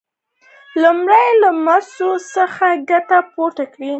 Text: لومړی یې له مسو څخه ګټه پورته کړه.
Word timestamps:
لومړی 0.81 1.23
یې 1.29 1.33
له 1.43 1.49
مسو 1.65 2.09
څخه 2.35 2.65
ګټه 2.89 3.19
پورته 3.33 3.63
کړه. 3.73 3.89